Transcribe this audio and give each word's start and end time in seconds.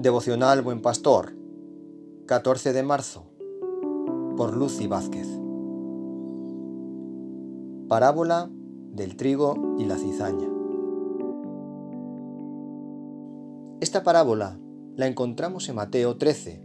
Devocional 0.00 0.62
Buen 0.62 0.80
Pastor, 0.80 1.34
14 2.26 2.72
de 2.72 2.84
marzo, 2.84 3.24
por 4.36 4.56
Lucy 4.56 4.86
Vázquez. 4.86 5.26
Parábola 7.88 8.48
del 8.92 9.16
trigo 9.16 9.74
y 9.76 9.86
la 9.86 9.96
cizaña. 9.96 10.48
Esta 13.80 14.04
parábola 14.04 14.60
la 14.94 15.08
encontramos 15.08 15.68
en 15.68 15.74
Mateo 15.74 16.16
13, 16.16 16.62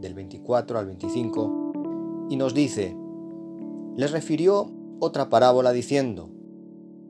del 0.00 0.14
24 0.14 0.78
al 0.78 0.86
25, 0.86 2.28
y 2.30 2.36
nos 2.36 2.54
dice, 2.54 2.96
les 3.96 4.12
refirió 4.12 4.70
otra 5.00 5.28
parábola 5.28 5.72
diciendo, 5.72 6.30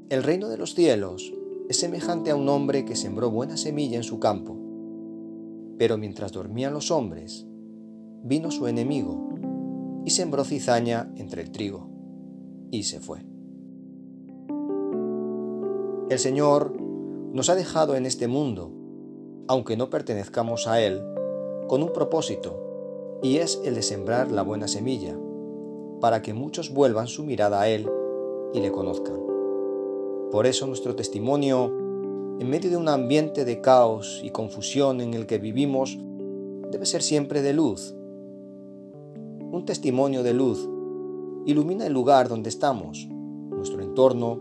el 0.09 0.23
reino 0.23 0.49
de 0.49 0.57
los 0.57 0.75
cielos 0.75 1.35
es 1.69 1.79
semejante 1.79 2.31
a 2.31 2.35
un 2.35 2.49
hombre 2.49 2.87
que 2.87 2.97
sembró 2.97 3.31
buena 3.31 3.59
semilla 3.59 3.99
en 3.99 4.05
su 4.05 4.19
campo 4.19 4.66
pero 5.79 5.99
mientras 5.99 6.33
dormían 6.33 6.73
los 6.73 6.91
hombres, 6.91 7.47
vino 8.23 8.51
su 8.51 8.67
enemigo 8.67 9.29
y 10.05 10.11
sembró 10.11 10.45
cizaña 10.45 11.13
entre 11.17 11.43
el 11.43 11.51
trigo, 11.51 11.89
y 12.71 12.85
se 12.85 13.01
fue. 13.01 13.25
El 16.09 16.19
Señor 16.19 16.77
nos 17.33 17.51
ha 17.51 17.55
dejado 17.55 17.97
en 17.97 18.07
este 18.07 18.29
mundo, 18.29 18.73
aunque 19.49 19.77
no 19.77 19.91
pertenezcamos 19.91 20.67
a 20.67 20.81
Él, 20.81 21.03
con 21.67 21.83
un 21.83 21.93
propósito, 21.93 23.19
y 23.23 23.39
es 23.39 23.61
el 23.65 23.75
de 23.75 23.83
sembrar 23.83 24.31
la 24.31 24.43
buena 24.43 24.69
semilla, 24.69 25.19
para 26.01 26.23
que 26.23 26.35
muchos 26.35 26.73
vuelvan 26.73 27.09
su 27.09 27.25
mirada 27.25 27.61
a 27.61 27.69
Él 27.69 27.89
y 28.53 28.61
le 28.61 28.71
conozcan. 28.71 29.21
Por 30.31 30.47
eso 30.47 30.67
nuestro 30.67 30.95
testimonio 30.95 31.86
en 32.39 32.51
medio 32.51 32.69
de 32.69 32.77
un 32.77 32.89
ambiente 32.89 33.47
de 33.47 33.63
caos 33.63 34.21
y 34.23 34.31
confusión 34.31 35.01
en 35.01 35.15
el 35.15 35.27
que 35.27 35.39
vivimos, 35.39 35.99
debe 36.71 36.85
ser 36.85 37.03
siempre 37.03 37.41
de 37.41 37.55
luz. 37.55 37.95
Un 39.51 39.65
testimonio 39.65 40.23
de 40.23 40.35
luz 40.35 40.69
ilumina 41.47 41.87
el 41.87 41.95
lugar 41.95 42.29
donde 42.29 42.51
estamos, 42.51 43.09
nuestro 43.09 43.81
entorno, 43.81 44.39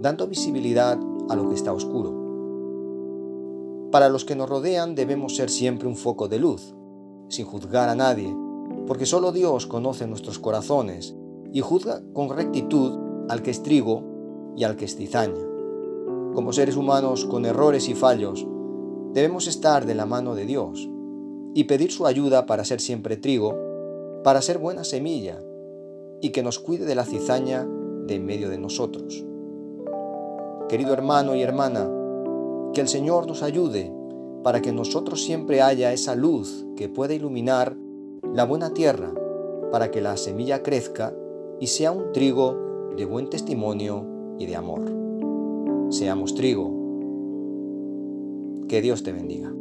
dando 0.00 0.26
visibilidad 0.26 0.98
a 1.28 1.36
lo 1.36 1.48
que 1.50 1.54
está 1.54 1.74
oscuro. 1.74 2.24
Para 3.92 4.08
los 4.08 4.24
que 4.24 4.34
nos 4.34 4.48
rodean 4.48 4.94
debemos 4.94 5.36
ser 5.36 5.50
siempre 5.50 5.88
un 5.88 5.96
foco 5.96 6.28
de 6.28 6.38
luz, 6.38 6.74
sin 7.28 7.44
juzgar 7.44 7.90
a 7.90 7.94
nadie, 7.94 8.34
porque 8.86 9.04
solo 9.04 9.32
Dios 9.32 9.66
conoce 9.66 10.06
nuestros 10.06 10.38
corazones 10.38 11.14
y 11.52 11.60
juzga 11.60 12.02
con 12.14 12.30
rectitud 12.30 12.98
al 13.28 13.42
que 13.42 13.50
es 13.50 13.62
trigo 13.62 14.04
y 14.56 14.64
al 14.64 14.76
que 14.76 14.86
es 14.86 14.96
cizaña 14.96 15.55
como 16.36 16.52
seres 16.52 16.76
humanos 16.76 17.24
con 17.24 17.46
errores 17.46 17.88
y 17.88 17.94
fallos, 17.94 18.46
debemos 19.14 19.46
estar 19.46 19.86
de 19.86 19.94
la 19.94 20.04
mano 20.04 20.34
de 20.34 20.44
Dios 20.44 20.86
y 21.54 21.64
pedir 21.64 21.90
su 21.90 22.06
ayuda 22.06 22.44
para 22.44 22.66
ser 22.66 22.82
siempre 22.82 23.16
trigo, 23.16 23.56
para 24.22 24.42
ser 24.42 24.58
buena 24.58 24.84
semilla 24.84 25.38
y 26.20 26.32
que 26.32 26.42
nos 26.42 26.58
cuide 26.58 26.84
de 26.84 26.94
la 26.94 27.06
cizaña 27.06 27.66
de 28.06 28.16
en 28.16 28.26
medio 28.26 28.50
de 28.50 28.58
nosotros. 28.58 29.24
Querido 30.68 30.92
hermano 30.92 31.34
y 31.34 31.40
hermana, 31.40 31.90
que 32.74 32.82
el 32.82 32.88
Señor 32.88 33.26
nos 33.26 33.42
ayude 33.42 33.90
para 34.44 34.60
que 34.60 34.72
nosotros 34.72 35.24
siempre 35.24 35.62
haya 35.62 35.94
esa 35.94 36.14
luz 36.16 36.66
que 36.76 36.90
pueda 36.90 37.14
iluminar 37.14 37.78
la 38.34 38.44
buena 38.44 38.74
tierra, 38.74 39.10
para 39.72 39.90
que 39.90 40.02
la 40.02 40.18
semilla 40.18 40.62
crezca 40.62 41.14
y 41.60 41.68
sea 41.68 41.92
un 41.92 42.12
trigo 42.12 42.92
de 42.94 43.06
buen 43.06 43.30
testimonio 43.30 44.04
y 44.38 44.44
de 44.44 44.56
amor 44.56 45.05
seamos 45.90 46.34
trigo. 46.34 46.84
Que 48.68 48.80
Dios 48.82 49.02
te 49.02 49.12
bendiga. 49.12 49.52